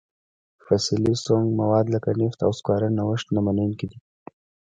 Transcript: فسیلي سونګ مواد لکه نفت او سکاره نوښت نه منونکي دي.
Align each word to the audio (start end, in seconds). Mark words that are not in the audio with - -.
فسیلي 0.65 1.13
سونګ 1.23 1.47
مواد 1.61 1.85
لکه 1.95 2.09
نفت 2.19 2.39
او 2.45 2.51
سکاره 2.59 2.87
نوښت 2.97 3.27
نه 3.35 3.41
منونکي 3.45 3.85
دي. 3.91 3.99